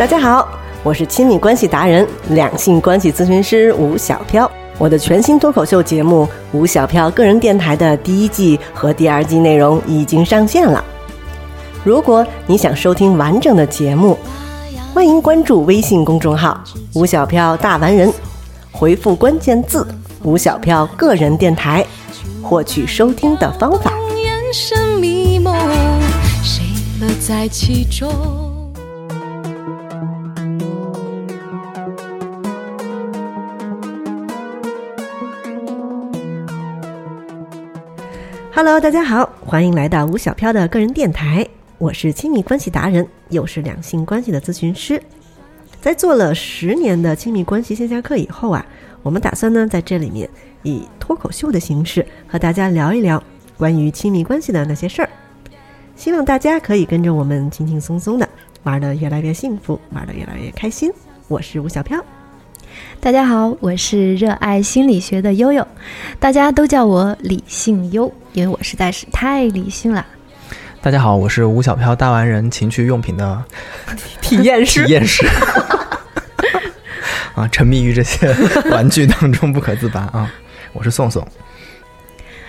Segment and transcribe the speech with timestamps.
[0.00, 0.48] 大家好，
[0.82, 4.50] 我是亲密关系达人、两性关系咨询师吴小飘。
[4.78, 6.24] 我的全新脱口秀节目
[6.56, 10.82] 《吴小飘个人电台》的第一季和第二季内容已经上线了。
[11.84, 14.16] 如果你想收听完整的节目，
[14.94, 16.58] 欢迎关注微信公众号
[16.96, 18.10] “吴小飘大完人”，
[18.72, 19.86] 回复关键字
[20.24, 21.84] “吴小飘个人电台”，
[22.42, 23.92] 获取收听的方法。
[24.16, 25.54] 眼神迷蒙，
[26.42, 26.64] 谁
[27.02, 28.49] 乐在其中？
[38.52, 41.46] Hello，大家好，欢迎来到吴小飘的个人电台，
[41.78, 45.00] 我是亲密关系达人，又是两性关系的咨询师。
[45.80, 48.66] 在做了十年的亲密关系线下课以后啊，
[49.02, 50.28] 我们打算呢在这里面
[50.64, 53.22] 以脱口秀的形式和大家聊一聊
[53.56, 55.08] 关于亲密关系的那些事儿。
[55.94, 58.28] 希望大家可以跟着我们轻轻松松的
[58.64, 60.92] 玩得越来越幸福，玩得越来越开心。
[61.28, 62.04] 我是吴小飘。
[62.98, 65.66] 大家好，我是热爱心理学的悠悠，
[66.18, 70.06] 大家都叫我理性优，因为我实在是太理性了。
[70.80, 73.44] 大家好，我是吴小飘大玩人情趣用品的
[74.20, 75.26] 体验师体验师。
[77.34, 78.34] 啊，沉迷于这些
[78.70, 80.32] 玩具当中不可自拔啊！
[80.72, 81.26] 我是宋宋。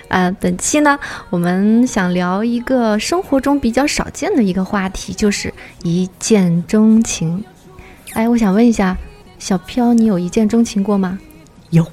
[0.08, 7.44] 呃、本期呢，我们想聊一个生活中比较少见的一个话题，就是一见钟情。
[8.14, 8.98] 哎，我想问一下，
[9.40, 11.18] 小飘，你有一见钟情过吗？
[11.70, 11.86] 有，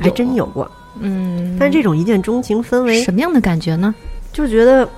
[0.00, 0.70] 还真有过。
[1.00, 3.94] 嗯，但是这种一见钟情分为什么样的感觉呢？
[4.32, 4.88] 就觉得，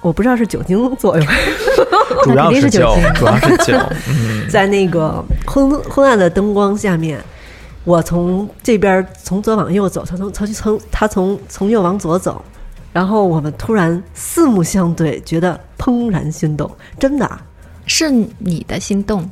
[0.00, 1.26] 我不知道是酒精作用，
[2.22, 3.78] 主要是酒酒精，主要是酒。
[4.08, 7.18] 嗯，在那个昏昏暗的灯光下面，
[7.84, 12.44] 我从这边从左往右走，他从他从他从从右往左走，
[12.92, 17.42] 然后我们突然四目相对，觉得怦然心动，真的啊，
[17.86, 19.28] 是你的心动，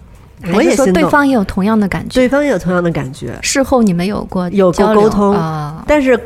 [0.53, 1.03] 我也说心动。
[1.03, 2.21] 对方也有同样的感觉？
[2.21, 5.85] 对方也有同样的感觉，事后你们有过有过沟通啊？
[5.87, 6.19] 但是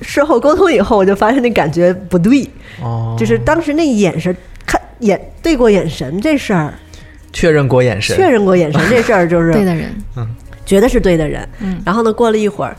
[0.00, 2.48] 事后沟通以后，我就发现那感觉不对，
[2.82, 4.34] 哦，就是当时那眼神
[4.66, 6.72] 看眼对过眼神这事儿，
[7.32, 10.26] 确认过眼神，确认过眼神这事儿，就是 对的人，嗯。
[10.64, 11.48] 觉得是对的人。
[11.60, 11.80] 嗯。
[11.84, 12.76] 然后呢，过了一会儿，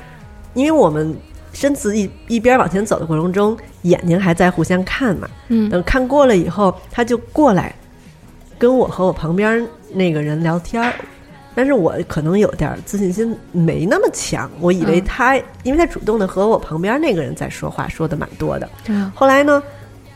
[0.54, 1.16] 因为我们
[1.54, 5.28] 身子一一边往前走的过程中，眼睛还在互相看嘛。
[5.48, 5.68] 嗯。
[5.70, 7.74] 等看过了以后，他就过来
[8.60, 10.94] 跟我和我旁边那个人聊天儿。
[11.56, 18.70] 但是我可能有点自信心没那么强，我以为嗯他，因为他主动的和我旁边那个人在说话，说的蛮多的。
[18.88, 19.62] 嗯后来呢，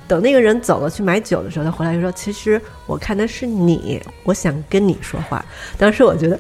[0.08, 5.44] 等那个人走了去买酒的时候，他回来就说：“其实我看的是你，我想跟你说话。”
[5.78, 6.40] 当时我觉得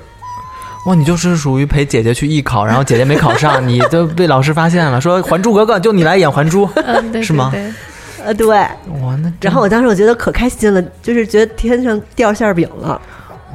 [0.85, 7.73] 哇，你就是属于陪姐姐去艺考，然后姐姐没考上，你就被老师发现了，说《还珠格格》就你来演还珠，嗯，对，是吗对对
[8.25, 8.47] 呃，对。
[8.47, 12.99] 哇，那然后我当时我觉得可开心了，就是觉得天上掉馅儿饼了。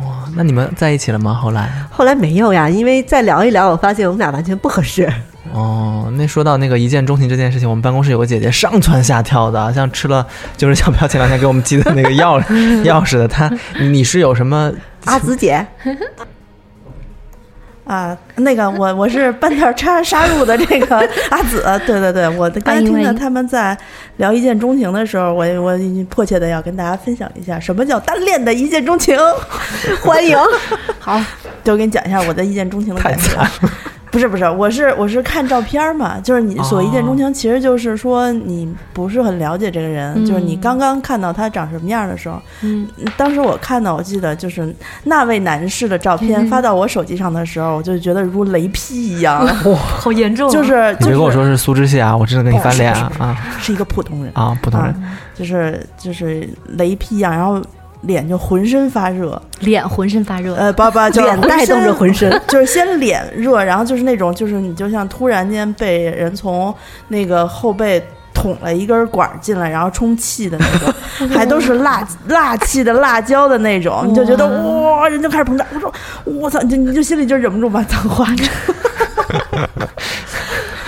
[0.05, 1.35] 哇，那你们在一起了吗？
[1.35, 1.71] 后来？
[1.91, 5.11] 后来没有呀，因为再聊一聊，我发现我们俩完全不合适。
[5.53, 12.41] 哦，那说到那个一见钟情这件事情，我们办公室有个姐姐上蹿下跳的，像吃了就是小飘前两天给我们寄的那个钥
[12.85, 13.27] 钥匙的。
[13.27, 13.51] 她，
[13.81, 14.71] 你是有什么？
[15.07, 15.67] 阿紫姐，
[17.89, 20.97] 啊，那个我我是半道插杀入的这个
[21.31, 23.77] 阿紫，对对对，我刚才听到他们在
[24.19, 25.79] 聊一见钟情的时候，我我
[26.11, 29.19] 迫切的要跟大家分享一下什么叫单恋的一见钟情。
[30.03, 30.37] 欢迎。
[31.01, 31.19] 好，
[31.65, 33.51] 就给你讲一下我的一见钟情的感觉惨。
[34.19, 44.75] 不是不是，我是我是看照片嘛，就是你所一见钟情，其实就是说你不是很了解这个人，嗯就是你刚刚看到他长什么样的时候，嗯，当时我看到，我记得就是
[45.05, 50.65] 那位男士的照片嗯发到我手机上的时候，我就觉得如雷劈一样，哇，好严重啊就。
[50.65, 53.37] 是你别跟我说是苏志燮啊，我真的跟你翻脸啊啊。
[53.61, 54.59] 是一个普通人，啊！
[54.63, 54.95] 普通人，
[55.35, 57.63] 就是就是雷劈一样，然后
[58.03, 66.73] 脸就浑身发热，脸浑身发热，呃，不不，就脸带动着浑身， 就是先脸热，然后就是那种，就是你就像突然间被人从
[67.09, 70.95] 那个后背捅了一根管儿进来，然后充气的那种，
[71.29, 75.67] 还都是辣辣气的辣椒的那种，你就觉得哇，人就开始膨胀。
[75.75, 75.93] 我说
[76.25, 78.27] 我操，你就你就心里就忍不住把脏话。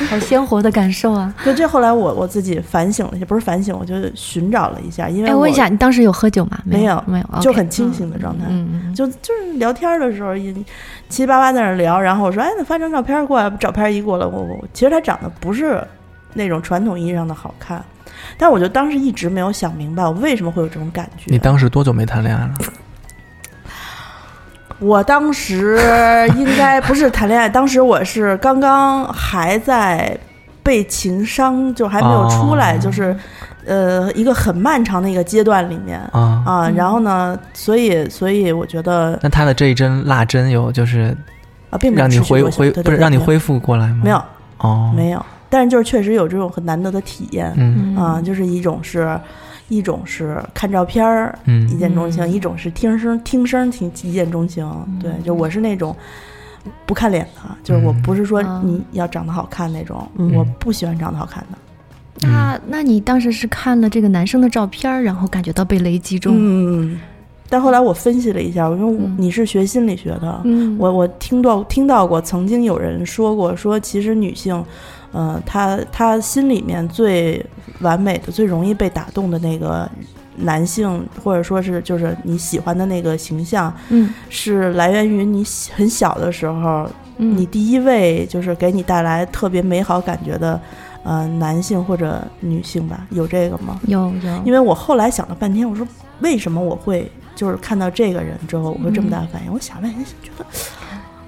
[0.09, 1.33] 好鲜活的感受啊！
[1.45, 6.59] 就这后来我我自己反省了一下，不是反省，我就寻找了一下，因为哎，我问一下，你当时有喝酒吗？
[6.65, 8.45] 没有没有，就很清醒的状态。
[8.49, 10.65] 嗯嗯就就是聊天的时候，也七
[11.09, 15.83] 七八八在那聊，然后我说：“哎，那发张照片过来。”照片一过来，我我其实他长得不是
[16.35, 17.83] 那种传统意义上的好看，
[18.39, 21.25] 但我就当时一直没有想明白，我为什么会有这种感觉。
[21.27, 22.55] 你当时多久没谈恋爱了？
[24.81, 25.79] 我当时
[26.37, 30.19] 应该不是谈恋爱，当时我是刚刚还在
[30.63, 33.15] 被情伤，就还没有出来，哦就是
[33.67, 36.43] 呃一个很漫长的一个阶段里面啊。
[36.47, 41.15] 啊，然后呢，所以所以我觉得那他的这一针蜡针有就是
[41.69, 44.01] 啊，并没有让你恢恢不是让你恢复过来吗？
[44.03, 44.23] 没有
[44.59, 49.19] 哦，没有，但是就是确实有这种很难得的体验嗯啊，就是一种是。
[49.71, 54.69] 一种是看照片儿一嗯见钟情，嗯一种是听声听声听一见钟情。
[55.01, 55.97] 对，就我是那种
[56.67, 61.59] 嗯不看脸的，就是我嗯不是说啊你要长得好看那种，嗯我不喜欢长得好看的。
[62.23, 66.35] 那那你当时是看了这个男生的照片儿，然后感觉到被雷击中？
[66.37, 67.01] 嗯，
[67.49, 74.63] 但后来我分析了一下，因为你是学心理学的，嗯，我我听到听到过，曾经有人说过，说其实女性，
[75.13, 77.45] 呃，他他心里面最
[77.81, 79.91] 完美的、最容易被打动的那个
[80.37, 90.61] 男性，或者说是就是你喜欢的那个形象，嗯是来源于你很小的时候，嗯你第一位就是给你带来特别美好感觉的，
[91.03, 93.81] 呃，男性或者女性吧，有这个吗？
[93.87, 95.87] 有有，因为我后来想了半天，我说
[96.21, 99.53] 为什么我会就是看到这个人之后，我会这么大反应？
[99.53, 100.47] 我想了半天，觉得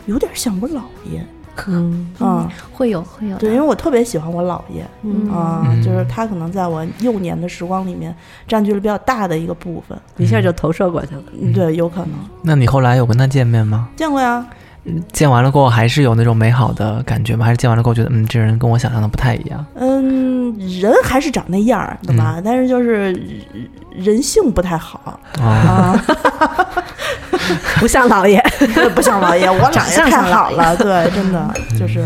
[0.07, 1.25] 有点像我姥爷，
[1.67, 8.15] 嗯嗯，会有会有，对，因为我特别喜欢我姥爷，嗯啊、嗯就是他可能在我幼年的时光里面
[8.49, 11.23] 占据了比较大的一个部分，一下就投射过去了。
[11.41, 12.11] 嗯，对，有可能
[12.43, 13.89] 那你后来有跟他见面吗？
[13.97, 14.45] 见过呀，
[15.13, 17.45] 见完了过后还是有那种美好的感觉吗？
[17.45, 19.65] 还是见完了过后觉得嗯，这人跟我想象的不太一样？
[19.75, 22.41] 嗯，人还是长那样儿，对吧？
[22.45, 23.13] 但是就是
[23.95, 26.05] 人性不太好啊，啊，
[27.81, 28.43] 不像姥爷，
[28.95, 32.05] 不像姥爷，我 姥长爷太相像好了，对， 真的嗯就是。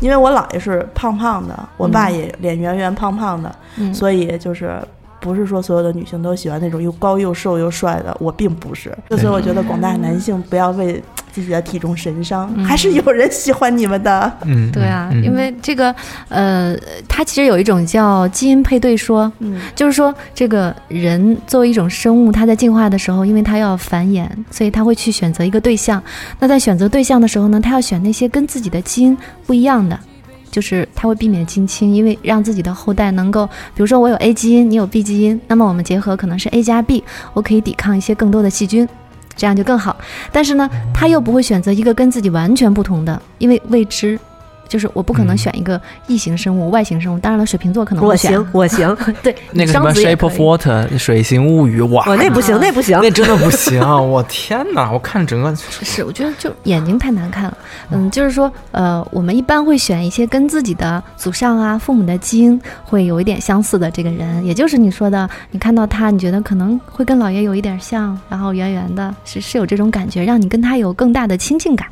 [0.00, 4.80] 因为我姥爷是胖胖的，我爸也脸圆圆胖胖的，嗯所以就是
[5.20, 8.96] 不是说所有的女性都喜欢那种又高又瘦又帅的，我并不是。
[9.08, 11.02] 对所以我觉得广大男性不要为
[11.40, 14.32] 自己的体重神伤，嗯还是有人喜欢你们的。
[14.44, 15.94] 嗯，对啊，嗯因为这个
[16.28, 16.76] 呃，
[17.08, 26.02] 它其实有一种叫基因配对说，嗯就是说这个人作为一种生物，它在进化的时候，因为它要繁衍，所以它会去选择一个对象。
[26.40, 29.98] 那在选择对象的时候呢，它要选那些跟自己的基因不一样的。
[30.50, 38.88] 就是他会避免近亲，因为让自己的后代能够，比如说我有 A 基因，你有 B 基因，那么我们结合可能是 A 加 B，我可以抵抗一些更多的细菌，
[39.38, 39.96] 这样就更好。
[40.30, 44.18] 但是呢，他又不会选择一个跟自己完全不同的，因为未知。
[44.68, 52.98] 就是我不可能嗯选一个异形生物、外形生物，当然了，水瓶座可能我会选行，我行， 对， 那个什么 Shape of Water 水形物语，哇，我那不行，那不行。
[53.02, 53.80] 那真的不行！
[53.80, 57.56] 我天哪，我看整个是，我觉得就眼睛太难看了。
[57.90, 71.86] 嗯，就是说，呃，我们一般会选一些跟自己的祖上啊、父母的基因会有一点相似的这个人，也就是你说的，你看到他，你觉得可能会跟姥爷有一点像，然后圆圆的，是是有这种感觉，让你跟他有更大的亲近感。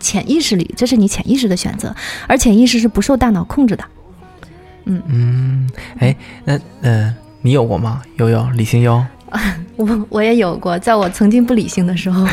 [0.00, 1.94] 潜意识里，这是你潜意识的选择，
[2.26, 3.84] 而潜意识是不受大脑控制的。
[4.84, 8.02] 嗯嗯，哎，那呃，你有过吗？
[8.18, 9.04] 悠悠，李星悠，
[9.76, 12.26] 我我也有过，在我曾经不理性的时候，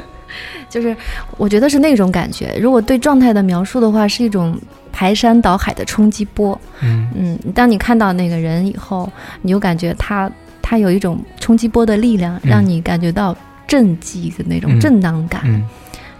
[0.68, 0.94] 就是
[1.38, 2.54] 我觉得是那种感觉。
[2.60, 4.58] 如果对状态的描述的话，是一种
[4.92, 6.58] 排山倒海的冲击波。
[6.82, 9.10] 嗯嗯，当你看到那个人以后，
[9.40, 13.34] 你就感觉他他有一种冲击波的力量，让你感觉到
[13.66, 15.64] 震击的那种嗯震荡感，嗯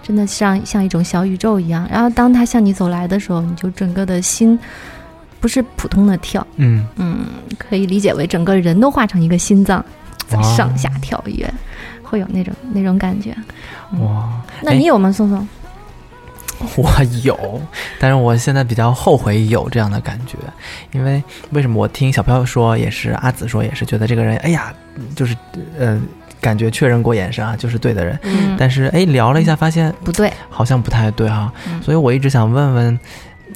[0.06, 1.88] 真的像像一种小宇宙一样。
[1.90, 4.56] 然后当他向你走来的时候，你就整个的心
[5.40, 7.26] 不是普通的跳，嗯，嗯，
[7.58, 9.84] 可以理解为整个人都化成一个心脏，
[10.28, 11.52] 在上下跳跃，
[12.04, 13.36] 会有那种那种感觉。
[13.98, 15.46] 哇，哎那你有吗，宋宋？
[16.76, 16.90] 我
[17.22, 17.60] 有，
[17.98, 20.38] 但是我现在比较后悔有这样的感觉，
[20.92, 24.72] 因为为什么我听小飘说，也是阿紫说，也是觉得这个人，哎呀，
[25.14, 25.36] 就是
[25.78, 26.00] 呃，
[26.46, 31.82] 感觉确认过眼神啊，就是对的人，嗯，但是哎，聊了一下，发现不对，好像不太对哈、嗯。
[31.82, 32.96] 所以我一直想问问，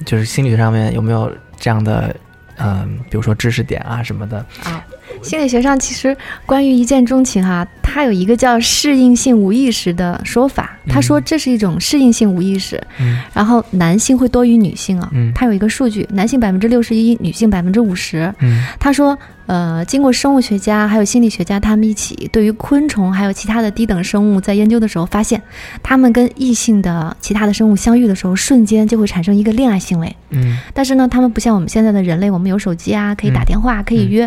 [0.05, 2.13] 就是心理学上面有没有这样的，
[2.57, 4.83] 嗯、比如说知识点啊什么的，啊，
[5.23, 10.77] 心理学上其实关于一见钟情哈、它有一个叫适应性无意识的说法。
[10.89, 13.21] 他说这是一种适应性无意识，嗯。
[13.33, 15.09] 然后男性会多于女性啊。
[15.13, 15.31] 嗯。
[15.33, 18.33] 他有一个数据，男性百分之六十一，女性百分之五十。
[18.39, 18.65] 嗯。
[18.79, 19.17] 他说，
[19.47, 25.41] 呃，经过生物学家还有心理学家他们一起对于昆虫还有其他的低等生物在研究的时候，发现
[25.83, 30.15] 他们跟异性的其他的生物相遇的时候，瞬间就会产生一个恋爱行为。
[30.29, 34.25] 嗯但是呢，他们不像我们现在的人类，我们有手机啊，可以打电话，可以约。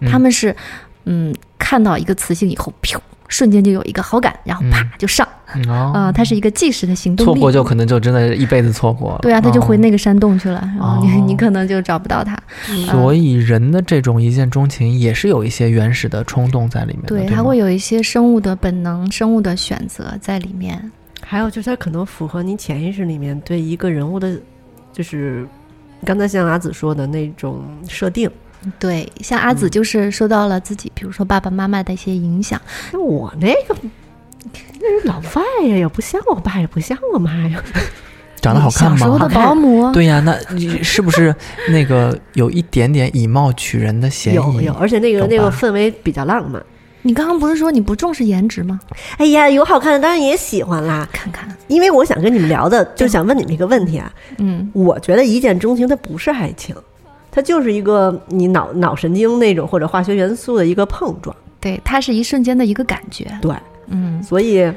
[0.00, 0.54] 嗯他们是，
[1.04, 4.90] 嗯，看到一个雌性以后，噗， 瞬间就有一个好感，然后啪嗯。
[4.98, 5.26] 就上。
[5.54, 5.92] 嗯哦。
[5.94, 7.32] 啊、它是一个即时的行动力。
[7.32, 11.24] 错过就可能就真的一辈子错过了，对啊，他就回哦那个山洞去了，然后你、哦。
[11.26, 12.36] 你可能就找不到他。
[12.90, 20.90] 所以人的这种一见钟情也是有一些原始的冲动在里面的，对，它会有一些生物的本能、生物的选择在里面。
[21.22, 24.38] 还有就是，它可能符合你潜意识里面对一个人物的，
[24.92, 25.46] 就是
[26.04, 28.30] 刚才像阿紫说的那种设定，
[28.78, 32.60] 对，像阿紫就是受到了自己，比如说爸爸妈妈的一些影响。
[32.92, 33.76] 那我那个
[34.80, 37.62] 那是老外呀，也不像我爸，也不像我妈呀。
[38.40, 39.34] 长得好看小时候的吗？
[39.34, 41.34] 保姆， 对呀、那你是不是
[41.70, 44.36] 那个有一点点以貌取人的嫌疑？
[44.36, 46.62] 有有，而且那个那个氛围比较浪漫。
[47.00, 48.78] 你刚刚不是说你不重视颜值吗？
[49.16, 51.08] 哎呀，有好看的当然也喜欢啦。
[51.10, 54.12] 看看，因为我想跟你们聊的，就想问你们一个问题啊。
[54.36, 56.76] 嗯，我觉得一见钟情它不是爱情，
[57.34, 61.34] 它就是一个你脑脑神经那种或者化学元素的一个碰撞。
[61.60, 63.52] 对，它是一瞬间的一个感觉，对，
[63.88, 64.22] 嗯。
[64.22, 64.72] 所以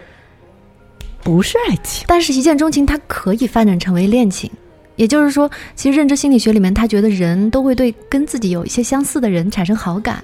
[1.21, 2.03] 不是爱情。
[2.07, 4.49] 但是，一见钟情它可以发展成为恋情，
[4.97, 10.21] 也就是说，其实认知心理学里面，他觉得人都会对跟自己有一些相似的人产生好感。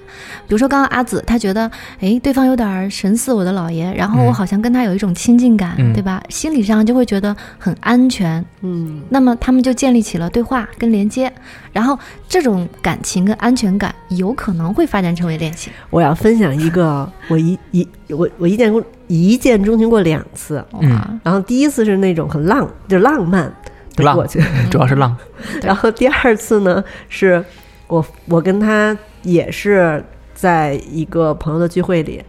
[0.47, 6.21] 比如说，刚刚阿紫，他觉得，哎，对方有点儿神似我的姥爷，然后我嗯好像跟他有一种亲近感，嗯对吧？
[6.27, 8.43] 心理上就会觉得很安全。
[8.61, 11.31] 嗯，那么他们就建立起了对话跟连接，
[11.71, 15.71] 然后这种感情跟安全感有可能会发展成为恋情。
[15.91, 23.53] 我要分享一个， 我一一我我一见过一见钟情过两次，嗯哇，然后第一次是那种很浪，就浪漫
[23.95, 25.15] 过去， 主要是浪。
[25.61, 27.43] 然后第二次呢，是
[27.87, 32.23] 我我跟他也是在一个朋友的聚会里，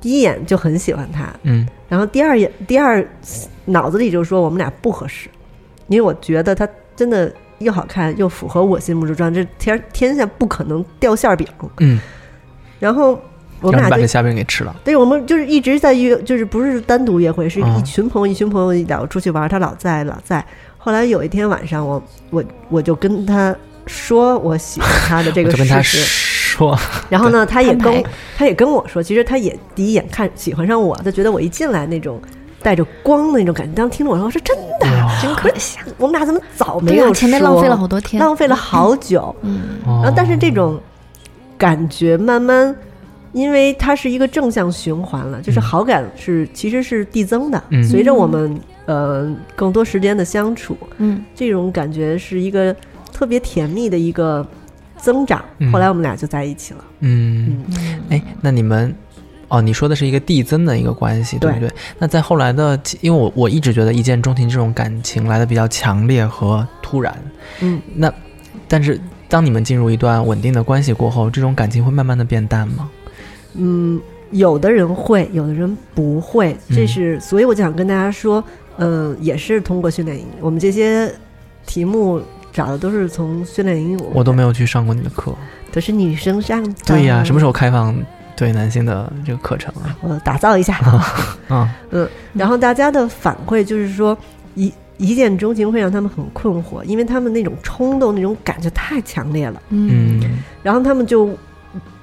[0.00, 3.06] 第一眼就很喜欢他，嗯然后第二眼第二
[3.66, 5.28] 脑子里就说我们俩不合适，
[5.88, 11.46] 因为我觉得他真的又好看又符合我心目之中，这天天下不可能掉馅儿饼。
[11.78, 12.00] 嗯，
[12.80, 13.20] 然后
[13.60, 14.74] 我们俩就把这虾饼给吃了。
[14.84, 20.44] 对，我们就是一直在约，就是不是单独约会，是嗯一群朋友，一群朋友一聊出去玩，他老在老在。
[20.86, 22.00] 后来有一天晚上，我
[22.30, 23.52] 我我就跟他
[23.86, 26.78] 说我喜欢他的这个 事实，说，
[27.10, 28.04] 然后呢，他也跟
[28.38, 32.22] 他也跟我说，其实他也第一眼看喜欢上我，他觉得我一进来那种
[32.62, 33.74] 带着光的那种感觉。
[33.74, 34.86] 当时听着我说是真的，
[35.20, 35.86] 真可惜啊！
[35.98, 39.34] 我们俩怎么早没有对啊，前面说浪费了好多天，浪费了好久。
[39.42, 40.80] 嗯，然然后，但是这种
[41.58, 42.72] 感觉慢慢，
[43.32, 45.62] 因为它是一个正向循环了，就是嗯。
[45.62, 47.60] 好感是其实是递增的。
[47.70, 47.82] 嗯。
[47.82, 52.74] 随着我们呃更多时间的相处，嗯，这种感觉是一个
[53.12, 54.46] 特别甜蜜的一个
[54.96, 55.44] 增长。
[55.58, 56.84] 嗯后来我们俩就在一起了。
[57.00, 58.94] 嗯，嗯哎，那你们。
[59.48, 61.76] 哦，你说的是一个递增的一个关系，对不对对？
[62.00, 67.16] 那在后来的，因为我我一直觉得一见钟情这种感情来的比较强烈和突然，
[67.60, 68.12] 嗯，那
[68.66, 72.90] 但是当你们进入一段稳定的关系过后，这种感情会慢慢的变淡吗？
[73.54, 74.00] 嗯，
[74.32, 78.42] 有的人会，有的人不会，这嗯是、所以我就想跟大家说，
[78.78, 81.12] 嗯、也是通过训练营，我们这些
[81.66, 82.20] 题目
[82.52, 85.34] 找的都是从训练营，我都没有去上过你的课。
[85.72, 86.74] 都是女生上的。
[86.86, 87.94] 对呀，什么时候开放
[88.34, 89.94] 对男性的这个课程啊？
[90.00, 90.78] 我打造一下。
[91.48, 94.16] 啊，嗯 然后大家的反馈就是说，
[94.54, 99.60] 一一见钟情会让他们很困惑，因为他们那种冲动、那种感觉太强烈了。
[99.68, 101.28] 嗯嗯然后他们就，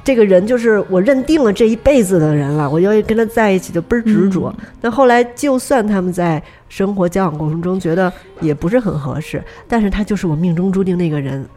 [0.03, 4.53] 这个人就是我认定了这一辈子的人了，我要跟他在一起，就倍儿执着。
[4.81, 11.48] 但后来，就算他们在生活交往过程中觉得也不是很合适，但是他就是我命中注定那个人，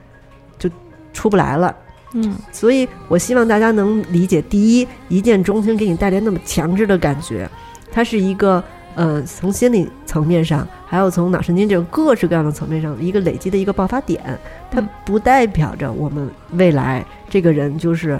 [0.59, 0.71] 就
[1.12, 1.75] 出不来了。
[2.15, 7.50] 嗯所以我希望大家能理解，第一，一见钟情给你带来那么强制的感觉，
[7.91, 8.62] 它是一个
[8.95, 14.23] 呃从心理层面上，还有从脑神经这种各式各样的层面上一个累积的一个爆发点，
[14.71, 18.19] 它嗯不代表着我们未来这个人就是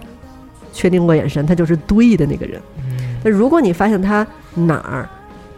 [0.77, 2.61] 确定过眼神，他就是对的那个人。
[2.79, 5.09] 嗯那如果你发现他哪儿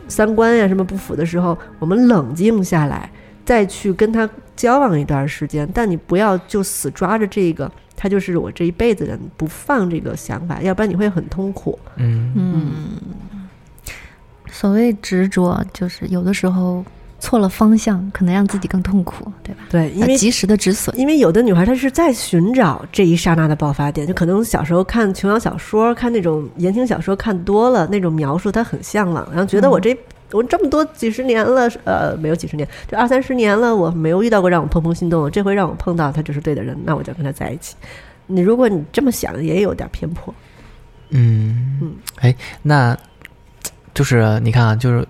[0.06, 3.10] 三观呀什么不符的时候，我们冷静下来，
[3.44, 11.78] 再去跟他交往一段时间，但你不要就死抓着这个，他就是我这一辈子的人，不放这个想法，要不然你会很痛苦。
[11.96, 12.72] 嗯嗯，
[14.50, 16.82] 所谓执着，就是有的时候
[17.20, 19.62] 错了方向，可能让自己更痛苦，对吧？
[19.68, 20.96] 对，因为及时的止损。
[20.98, 29.96] 因为有的女孩她是在寻找这一刹那的爆发点，就可能小时候看琼瑶小说、看那种言情小说看多了，那种描述她很向往，然后觉得我这、
[30.30, 37.74] 我这么多几十年了，呃，没有几十年，就二三十年了，我没有遇到过让我怦怦心动的，这回让我碰到他就是对的人，那我就跟他在一起。
[38.26, 40.32] 你如果你这么想，也有点偏颇。
[41.10, 42.96] 嗯嗯，哎，那
[43.94, 45.06] 就是你看啊，就是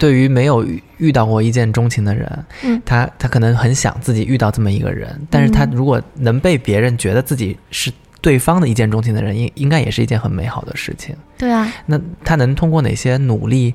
[0.00, 7.92] 对于没有遇遇到过一见钟情的人，嗯他他可能很想自己遇到这么一个人，但是他嗯如果能被别人觉得自己是
[8.22, 11.14] 对方的一见钟情的人，应应该也是一件很美好的事情。
[11.36, 13.74] 对啊，那他能通过哪些努力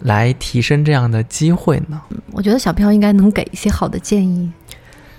[0.00, 2.02] 来提升这样的机会呢？
[2.32, 4.50] 我觉得小飘应该能给一些好的建议，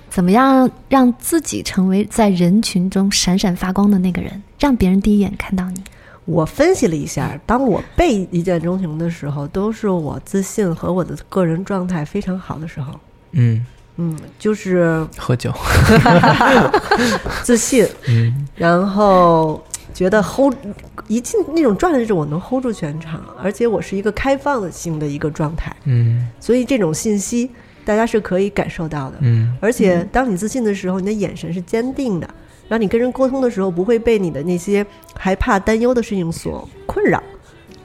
[0.09, 5.81] 怎么样让自己成为在人群中闪闪发光的那个人，让别人第一眼看到你。
[6.25, 12.99] 我分析了一下，当我被一见钟情的时候，都是我自信和我的个人状态非常好的时候。
[13.31, 13.65] 嗯。
[13.97, 15.53] 嗯，就是喝酒，
[17.43, 18.47] 自信，嗯。
[18.55, 19.61] 然后
[19.93, 20.55] 觉得 hold
[21.07, 26.27] 一进那种状态就是我能 hold 住全场，而且我是一个开放的性的一个状态，嗯。
[26.39, 27.51] 所以这种信息
[27.83, 29.17] 大家是可以感受到的。
[29.19, 29.55] 嗯。
[29.59, 32.27] 而且当你自信的时候，你的眼神是坚定的，
[32.71, 37.21] 然后你跟人沟通的时候不会被你的那些害怕、担忧的事情所困扰，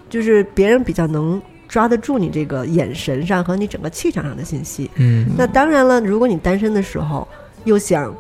[0.09, 4.88] 就是别人比较能抓得住你这个眼神上和你整个气场上的信息。
[4.95, 5.26] 嗯。
[5.37, 7.26] 那当然了，如果你单身的时候
[7.64, 8.14] 又想，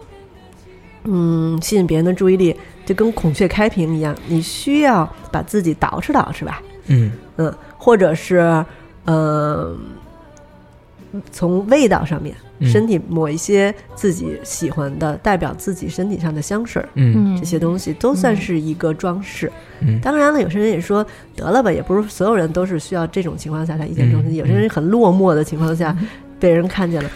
[1.04, 7.12] 嗯，吸引别人的注意力，就跟孔雀开屏一样，你需要把自己捯饬捯饬吧，嗯。
[7.36, 8.38] 嗯，或者是，
[9.04, 9.72] 呃，
[11.30, 12.68] 从味道上面，嗯。
[12.68, 16.88] 身体抹一些自己喜欢的、代表自己身体上的香水儿。
[16.94, 17.36] 嗯。
[17.36, 19.50] 这些东西都算是一个装饰。
[19.80, 20.00] 嗯。
[20.00, 21.04] 当然了，有些人也说
[21.34, 24.32] 得了吧，也不是所有人都是需要这种情况下才一见钟情。
[24.32, 25.96] 嗯有些人很落寞的情况下，
[26.38, 27.10] 被人看见了，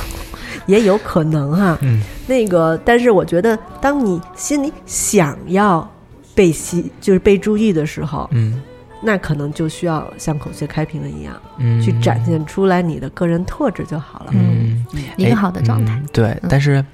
[0.66, 2.02] 也有可能哈、嗯。
[2.26, 5.88] 那个，但是我觉得，当你心里想要
[6.34, 8.60] 被吸，就是被注意的时候，嗯
[9.04, 14.26] 那可能就需要像孔雀开屏的一样，嗯，去展现出来你的个人特质就好了。
[14.32, 14.84] 嗯。
[15.16, 16.84] 一个好的状态对，但是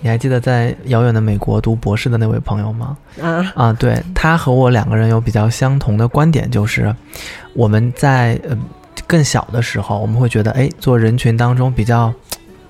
[0.00, 2.96] 你还记得在遥远的美国读博士的那位朋友吗？
[3.20, 6.94] 啊，啊，对他和我两个人有比较相同的观点，就是
[7.54, 8.56] 我们在呃
[9.06, 12.12] 更小的时候，我们会觉得，哎，做人群当中比较。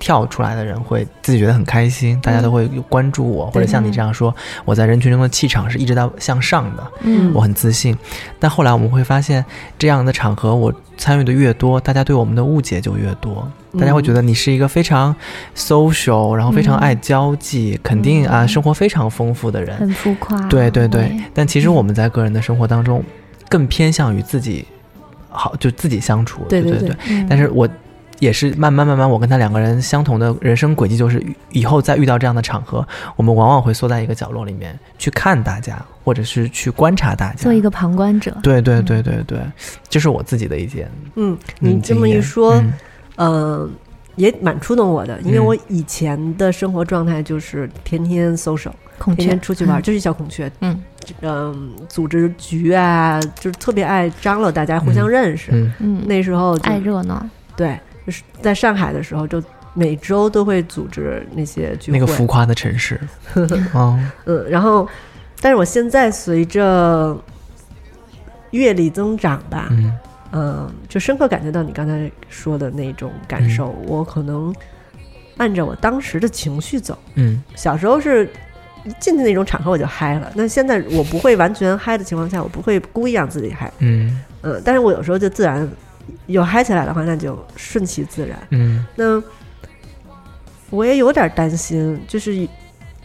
[0.01, 7.95] 跳出来的人会自己觉得很开心，大家都会关注我，或者像你这样说，我在人群中的气场是一直在向上的，嗯我很自信。
[8.39, 9.45] 但后来我们会发现，
[9.77, 13.47] 这样的场合我参与的越多，大家对我们的误解就越多。
[13.79, 15.15] 大家会觉得你是一个非常
[15.55, 19.77] social，然后非常爱交际，肯定啊生活非常丰富的人。
[19.77, 20.37] 很浮夸。
[20.49, 23.03] 对对对，但其实我们在个人的生活当中，
[23.47, 24.65] 更偏向于自己
[25.29, 26.41] 好，就自己相处。
[26.49, 26.95] 对对对
[27.29, 27.69] 但是我
[28.21, 38.37] 也是慢慢慢慢，我跟他两个人相同的人生轨迹，就是以后再遇到这样的场合，我们往往会缩在一个角落里面去看大家，或者是去观察大家，做一个旁观者。
[38.43, 39.39] 对对对对对，
[39.89, 40.87] 这是我自己的意见。
[41.15, 42.73] 嗯，嗯你这么一说，嗯。
[43.17, 43.71] 嗯，
[44.15, 49.81] 也蛮触动我的，因为嗯我以前的生活状态就是天天 social，孔雀天天出去玩，嗯。
[49.81, 50.79] 就是小孔雀，嗯。
[51.21, 55.51] 嗯，组织局啊，就是特别爱张罗大家互相认识。
[55.51, 55.73] 嗯。
[55.79, 57.23] 嗯，那时候就爱热闹。
[57.55, 59.41] 对，就是在上海的时候，就
[59.73, 61.99] 每周都会组织那些聚会。
[61.99, 62.99] 那个浮夸的城市，
[63.35, 64.87] 嗯嗯，然后，
[65.41, 67.17] 但是我现在随着
[68.51, 69.93] 阅历增长吧，嗯
[70.33, 73.69] 嗯，就深刻感觉到你刚才说的那种感受。
[73.79, 74.53] 嗯我可能
[75.37, 76.97] 按照我当时的情绪走。
[77.15, 78.29] 嗯小时候是
[78.83, 83.71] 一进去那种场合我就嗨了，那现在我不会完全嗨的情况下，我不会故意让自己嗨。
[83.79, 85.67] 嗯嗯，但是我有时候就自然
[86.27, 88.37] 有嗨起来的话，那就顺其自然。
[88.51, 88.85] 嗯。
[88.95, 89.21] 那
[90.69, 92.47] 我也有点担心，就是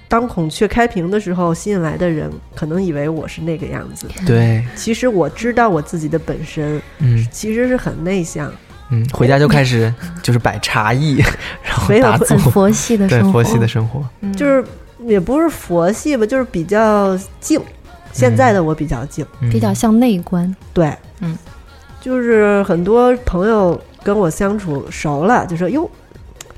[0.09, 4.07] 当孔雀开屏的时候，吸引来的人可能以为我是那个样子。
[4.25, 7.27] 对，其实我知道我自己的本身嗯。
[7.31, 8.53] 其实是很内向，
[8.91, 11.21] 嗯，回家就开始就是摆茶艺，
[11.65, 11.77] 然
[12.17, 14.33] 后很，佛系的生活，对佛系的生活，嗯。
[14.37, 14.65] 就是
[15.01, 17.61] 也不是佛系吧，就是比较静。
[18.13, 19.51] 现在的我比较静，嗯。
[19.51, 20.55] 比较像内观。
[20.73, 21.37] 对，嗯，
[22.07, 25.90] 就是很多朋友跟我相处熟了，就说哟，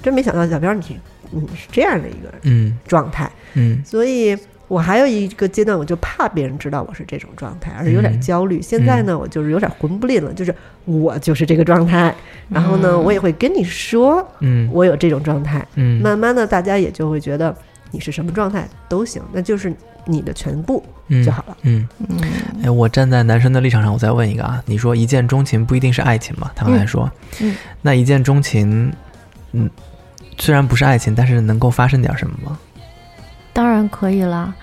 [0.02, 2.76] 真没想到小飘你你是这样的一个嗯。
[2.86, 3.82] 状态，嗯。
[3.82, 8.60] 所以我还有一个阶段，我就怕别人知道我是这种状态，而且有点嗯焦虑。
[8.60, 12.14] 现在呢，我就是有点混不吝了，就是我就是这个状态，
[12.50, 13.02] 然后呢，嗯。
[13.02, 14.68] 我也会跟你说嗯。
[14.70, 17.56] 我有这种状态，嗯，慢慢的大家也就会觉得
[17.90, 19.72] 你是什么状态都行，那就是
[20.08, 21.56] 你的全部嗯就好了。
[21.62, 22.18] 嗯，嗯
[22.64, 26.50] 哎，我站在男生的立场上，我再问一个啊，你说一见钟情不一定是爱情嘛？
[26.54, 28.92] 他刚才说，嗯那一见钟情，
[29.52, 29.68] 嗯，
[30.38, 32.58] 虽然不是爱情，但是能够发生点什么吗？
[33.52, 34.54] 当然可以啦。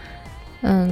[0.68, 0.92] 嗯，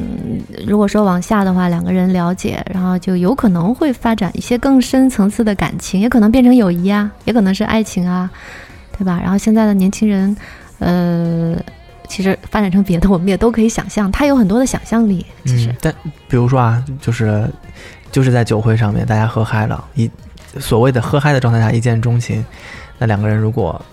[0.68, 8.30] 如果说往下的话，两个人了解，然后就有可能会发展一些更深层次的感情，也可能变成友谊啊，也可能是爱情啊，
[8.96, 9.20] 对吧？
[9.20, 10.36] 然后现在的年轻人，
[10.78, 11.56] 呃，
[12.14, 15.26] 其实发展成别的，我们也都可以想象，他有很多的想象力。
[15.46, 15.96] 其实嗯，，但
[16.28, 17.50] 比如说啊，就是
[18.12, 20.08] 就是在酒会上面，大家喝嗨了，一
[20.60, 22.46] 所谓的喝嗨的状态下一见钟情，
[23.00, 23.84] 那两个人如果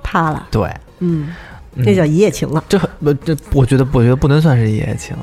[0.00, 1.34] 怕了，对，嗯，
[1.74, 2.62] 嗯那叫一夜情了。
[2.68, 5.16] 这很不这，我觉得我觉得不能算是一夜情，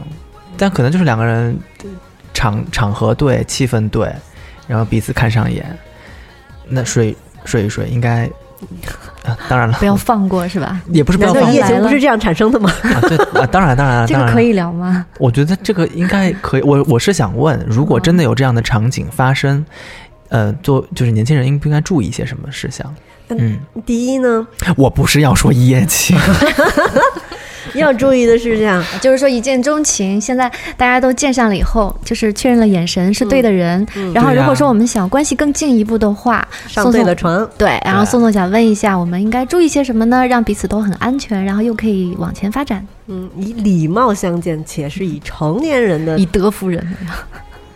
[0.57, 1.57] 但可能就是两个人
[2.33, 4.13] 场场合对，气氛对，
[4.67, 5.65] 然后彼此看上眼，
[6.67, 8.29] 那睡睡一睡应该，
[9.23, 10.81] 啊、当然了，不要放过，是吧？
[10.91, 12.71] 也不是不要放难道一夜来了情不是这样产生的吗？
[12.83, 15.05] 啊，对啊，当然当然当然，这个可以聊吗？
[15.19, 16.61] 我觉得这个应该可以。
[16.61, 19.65] 我我是想问，如果真的有这样的场景发生，
[20.29, 22.93] 呃，做就是年轻人应不应该注意一些什么事项？
[23.29, 26.17] 嗯，第一呢，我不是要说一夜情，
[27.75, 33.85] 要注意的是这样，就是说一见钟情，现在大家都见上了以后，就是确认了眼神是对的人。
[34.13, 40.25] 然后如果说我们想关系更进一步的话，上对了床，对，然后宋宋想问一下，我们应该注意些什么呢？
[40.25, 46.95] 让彼此都很安全，然后又可以往前发展，嗯，以礼貌相见，且是以成年人的以德服人。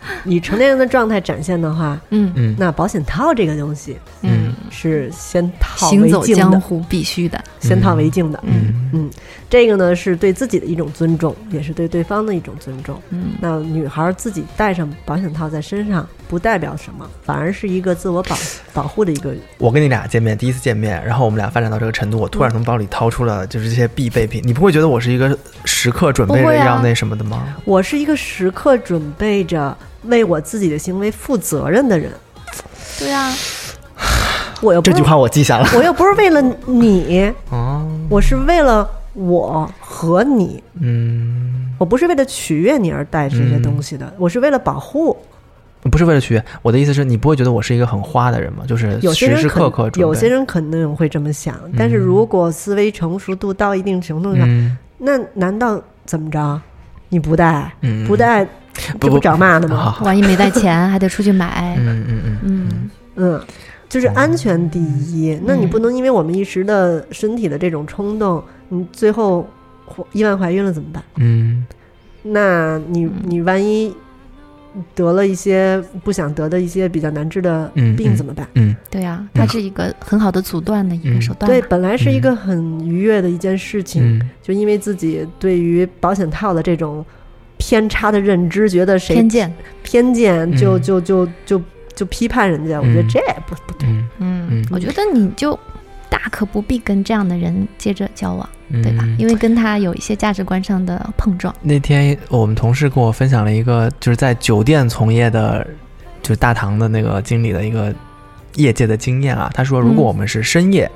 [0.24, 2.32] 以成年人的状态展现的话，嗯。
[2.34, 2.54] 嗯。
[2.58, 4.52] 那保险套这个东西嗯。
[4.70, 7.42] 是先套行走为敬的，江湖必须的。
[7.60, 8.42] 先套为敬的。
[8.44, 8.90] 嗯。
[8.92, 9.10] 嗯，
[9.48, 13.00] 这个呢是对自己的一种尊重，也是对对方的一种尊重。
[13.10, 18.34] 嗯，那女孩自己带上保险套在身上，不代表什么，反而是一个自我保
[18.72, 19.34] 保护的一个。
[19.58, 27.54] 我跟你俩见面，第一次见面，然后我们俩发展到这个程度，我突然从包里掏出了就是这些必备品，你不会觉得我是一个时刻准备着要那什么的吗？
[27.66, 32.10] 我是一个时刻准备着为我自己的行为负责任的人。
[32.98, 33.30] 对啊，
[34.62, 35.68] 我又不这句话我记下了。
[35.74, 45.14] 我又不是为了你， 哦，我是为了我和你，嗯，我不是为了取悦你而带这些东西的，我是为了保护。
[45.90, 48.64] 不是为了取悦，我的意思是你不会觉得我是一个很花的人吗？
[48.66, 49.90] 就是有些人时时刻刻。
[49.96, 56.60] 有些人可能会这么想，但是如果思维成熟度到一定程度上，嗯那难道怎么着？
[57.08, 59.96] 你不带，嗯不带，这不不找骂的吗？
[60.02, 61.74] 万一没带钱，还得出去买。
[61.78, 63.40] 嗯嗯嗯嗯，嗯，
[63.88, 65.38] 就是安全第一。
[65.44, 69.46] 那你不能因为我们一时的身体的这种冲动，你最后
[69.84, 71.02] 怀意外怀孕了怎么办？
[71.16, 71.66] 嗯
[72.22, 73.92] 那你你万一
[74.94, 78.46] 得了一些不想得的一些比较难治的病怎么办？
[78.54, 81.50] 嗯对啊，它是一个很好的阻断的一个手段。
[81.50, 87.04] 对，，本来是一个很愉悦的一件事情，嗯就因为自己对于保险套的这种
[87.58, 89.52] 偏差的认知，觉得谁偏见。
[89.82, 91.62] 偏见就嗯就就就
[91.94, 93.88] 就批判人家，我觉得嗯这不不对。
[94.18, 95.58] 嗯，我觉得你就
[96.12, 99.08] 大可不必跟这样的人接着交往，嗯，对吧？
[99.16, 101.54] 因为跟他有一些价值观上的碰撞。
[101.62, 105.66] 那天我们同事跟我分享了一个就是在酒店从业的，
[106.20, 107.90] 就是大堂的那个经理的一个
[108.56, 109.50] 业界的经验啊。
[109.54, 110.90] 他说，如果嗯我们是深夜、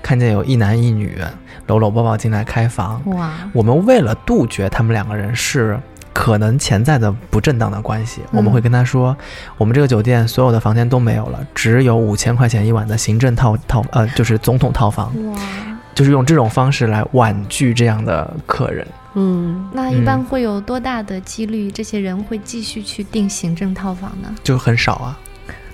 [0.00, 1.18] 看见有一男一女
[1.66, 5.76] 搂搂抱抱进来开房，哇，我们为了杜绝他们两个人是
[6.20, 8.36] 可能潜在的不正当的关系，嗯。
[8.36, 9.16] 我们会跟他说，
[9.56, 15.40] 我们这个酒店所有的房间都没有了，只有五千块钱一晚的行政套套呃，就是总统套房，哇，
[15.94, 18.86] 就是用这种方式来婉拒这样的客人。
[19.14, 24.28] 嗯，那一般会有多大的几率这些人会继续去订行政套房呢？
[24.44, 25.18] 就很少啊，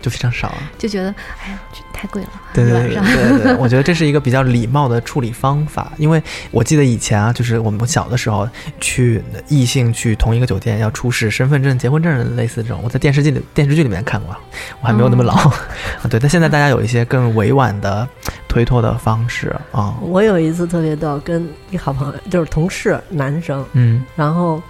[0.07, 0.59] 就非常少啊。
[0.79, 2.95] 就觉得，哎呀，这太贵了，对对
[3.43, 5.93] 对 我觉得这是一个比较礼貌的处理方法。
[5.97, 8.49] 因为我记得以前啊，就是我们小的时候
[8.81, 14.37] 去异性去同一个酒店要出示身份证、结婚证类似这种，我在电视剧里电视剧里面看过，
[14.81, 15.35] 我还没有那么老。
[15.35, 18.09] 啊对，但现在大家有一些更委婉的
[18.47, 19.97] 推脱的方式啊。
[20.01, 24.63] 我有一次特别逗，跟一好朋友就是同事男生，嗯然后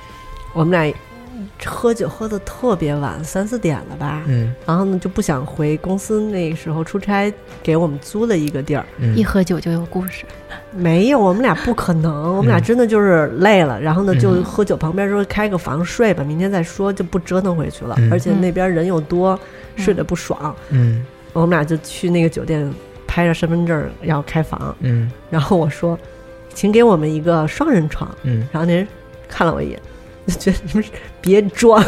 [0.54, 0.90] 我们俩
[1.64, 4.54] 喝酒喝的特别晚，三四点了吧，嗯。
[4.66, 9.16] 然后呢就不想回公司，那时候出差给我们租了一个地儿，嗯。
[9.16, 10.24] 一喝酒就有故事，
[10.72, 14.44] 没有，我们俩不可能，我们俩嗯真的就是累了，然后呢就嗯。
[14.44, 18.12] 喝酒，旁边说开个房睡吧，明天再说，就不折腾回去了，嗯。
[18.12, 19.38] 而且那边人又多，
[19.76, 21.04] 睡得不爽，嗯。
[21.32, 22.72] 我们俩就去那个酒店
[23.06, 25.10] 拍着身份证要开房，嗯。
[25.30, 25.98] 然后我说，
[26.54, 28.86] 请给我们一个双人床，嗯，然后那人
[29.28, 29.78] 看了我一眼，
[30.26, 30.84] 就 觉得你们
[31.20, 31.80] 别装，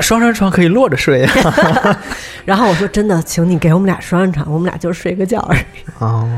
[0.00, 2.00] 双人床可以落着睡啊。
[2.44, 5.60] 然后我说真的，请你给我们俩双人床，我们俩就睡个觉而已。
[5.98, 6.28] 哦，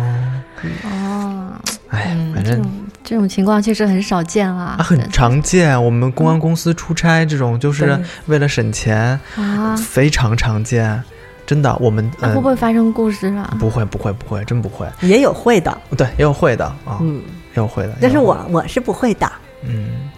[0.85, 1.53] 哦，
[1.89, 2.73] 哎，嗯，反正这种
[3.05, 5.81] 这种情况确实很少见啦，啊，很常见。
[5.83, 9.77] 我们公安公司出差这种，就是为了省钱，啊。
[9.77, 11.01] 非常常见。
[11.47, 13.57] 真的，我们会不会发生故事啊？
[13.59, 14.87] 不会不会不会，真不会。
[15.01, 17.23] 也有会的，对，也有会的啊，嗯，也
[17.57, 17.97] 有会的。
[18.01, 19.31] 但是我我是不会的。
[19.63, 20.11] 嗯，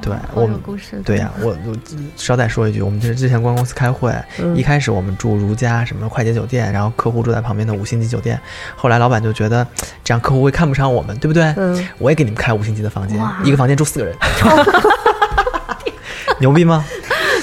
[0.00, 0.60] 对我们。
[1.04, 1.76] 对呀、我我
[2.16, 8.40] 稍再说一句，我们就是之前关公司开会，嗯一开始我们住如家什么快捷酒店，然后客户住在旁边的五星级酒店，
[8.76, 9.66] 后来老板就觉得
[10.04, 11.44] 这样客户会看不上我们，对不对？
[11.56, 14.14] 嗯，我也给你们开五星级的房间，一个房间住四个人，
[16.40, 16.84] 牛逼吗？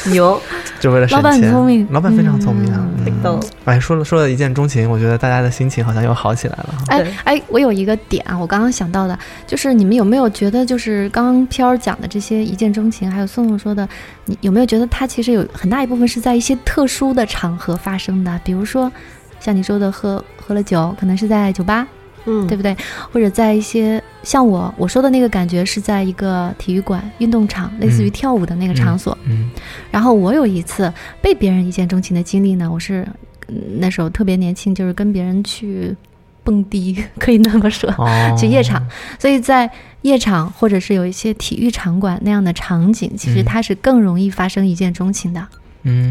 [0.06, 0.40] 牛，
[0.80, 2.80] 就为了省老板聪明老板非常聪明啊。
[2.98, 3.44] 嗯太逗了。
[3.66, 6.84] 哎，说了说了一见钟情，我觉得大家的心情好像又好起来了哈。
[6.88, 13.88] 哎哎，我有一个点啊，我刚刚想到的，就是你们有没有觉得，就是刚刚飘儿讲的这些一见钟情，还有宋宋说的，
[14.26, 18.40] 你有没有觉得它其实有很大一部分是在一些特殊的场合发生的？
[18.44, 18.92] 比如说，
[19.40, 21.88] 像你说的喝喝了酒，可能是在酒吧，
[22.26, 22.76] 嗯对不对？
[23.12, 29.18] 或者在一些像我我说的那个感觉是在一个体育馆、运动场，类似于嗯跳舞的那个场所。
[29.26, 29.50] 嗯
[29.92, 33.08] 然后我有一次被别人一见钟情的经历呢，我是
[33.48, 35.96] 嗯那时候特别年轻，就是跟别人去
[36.44, 37.90] 蹦迪， 可以那么说。
[37.98, 38.82] 哦，去夜场，
[39.20, 39.70] 所以在
[40.02, 45.40] 夜场或者是有一些体育场馆那样的场景，其实嗯它是更容易发生一见钟情的。
[45.40, 45.60] 嗯，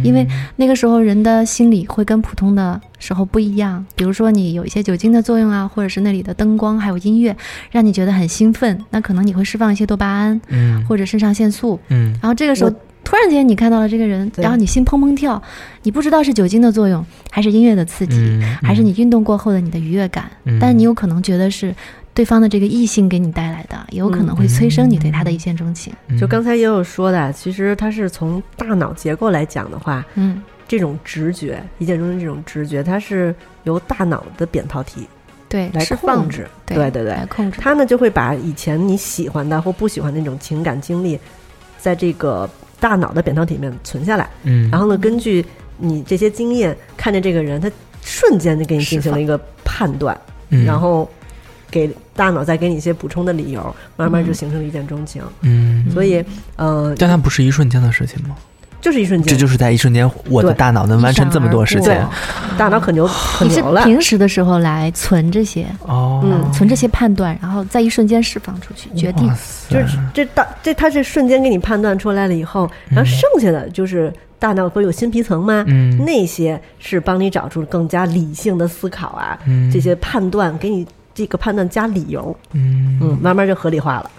[0.02, 7.36] 因为那个时候人的心理会跟普通的时候不一样，比如说你有一些酒精的作用啊，或者是那里的灯光还有音乐，
[7.70, 10.84] 让你觉得很兴奋，那可能你会释放一些多巴胺嗯。
[10.86, 12.12] 或者肾上腺素，嗯。
[12.22, 12.70] 然后这个时候
[13.02, 15.42] 突然间你看到了这个人，然后你心砰砰跳，
[15.82, 20.58] 你不知道是酒精的作用，还是音乐的刺激，嗯，还是你运动过后的你的愉悦感，嗯。
[20.60, 21.74] 但你有可能觉得是
[22.14, 25.92] 对方的这个异性给你带来的，也有可能会催生你对他的一见钟情。
[26.06, 26.16] 嗯。
[26.16, 30.42] 就刚才也有说的，其实它是从大脑结构来讲的话，嗯。
[30.66, 35.06] 这种直觉，一见钟情这种直觉，它是由大脑的扁桃体
[35.46, 36.48] 对，来放控制。
[36.64, 37.12] 对对对对。
[37.12, 37.60] 来控制。
[37.60, 41.18] 它呢就会把以前你喜欢的或不喜欢的那种情感经历，
[41.78, 42.48] 在这个
[42.80, 45.44] 大脑的扁桃体里面存下来，嗯，然后呢，根据
[45.76, 50.64] 你这些经验，看见这个人，他瞬间就给你进行了一个判断，嗯。
[50.64, 51.08] 然后
[51.74, 55.20] 给大脑再给你一些补充的理由，慢慢就形成了一见钟情。
[55.40, 58.36] 嗯，所以，呃，但它不是一瞬间的事情吗？
[58.80, 61.92] 就是一瞬间，这就是在一瞬间，我的大脑能完成这么多事情。
[62.56, 63.82] 大脑可牛可你是牛了。
[63.84, 69.28] 平时的时候来存这些，哦，嗯存这些判断，然后在一瞬间释放出去，决定。
[69.68, 75.64] 就是这大这它是瞬间给你判断出来了以后，然后剩下的就是大脑不是有新皮层吗？
[75.66, 75.98] 嗯。
[76.04, 79.70] 那些是帮你找出更加理性的思考啊，嗯。
[79.72, 84.10] 这些判断给你这个判断加理由，嗯嗯，慢慢就合理化了。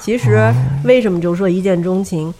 [0.00, 2.32] 其实哦为什么就是说一见钟情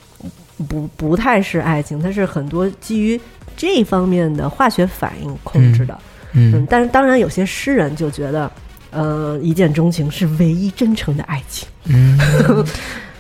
[0.69, 3.21] 不不太是爱情，它是很多基于
[3.57, 5.99] 这方面的化学反应控制的。
[6.33, 8.51] 嗯，嗯但是当然有些诗人就觉得，
[8.91, 11.67] 呃，一见钟情是唯一真诚的爱情。
[11.85, 12.19] 嗯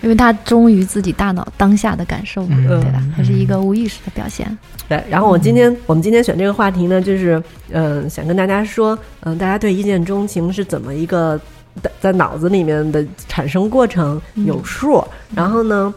[0.02, 2.80] 因为他忠于自己大脑当下的感受嘛，嗯。
[2.80, 3.02] 对吧？
[3.16, 4.46] 它是一个无意识的表现。
[4.88, 11.40] 对，然后我今天、我们今天选这个话题呢，就是嗯、呃想跟大家说，嗯、大家对一见钟情是怎么一个
[11.82, 15.04] 在在脑子里面的产生过程有数，
[15.34, 15.92] 然后呢，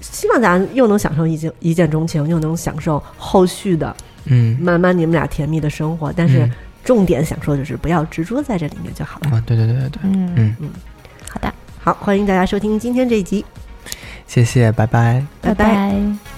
[0.00, 4.58] 希望大家又能享受一见一见钟情，又能享受后续的嗯。
[4.60, 6.52] 慢慢你们俩甜蜜的生活，但是嗯。
[6.84, 9.30] 重点想说的是不要执着在这里面就好了。
[9.36, 10.54] 啊，对对对对对，嗯。
[10.60, 10.70] 嗯，
[11.28, 11.52] 好的，
[11.86, 13.44] 好，欢迎大家收听今天这一集，
[14.26, 15.24] 谢谢，拜拜。
[15.40, 15.64] 拜拜。
[15.64, 16.35] 拜拜